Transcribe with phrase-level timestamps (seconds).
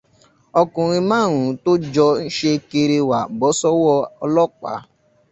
[0.59, 4.77] Ọkùnrin márùn-ún tó jọ ń ṣe kerewà bọ́ sọ́wọ́ Ọlọ́pàá.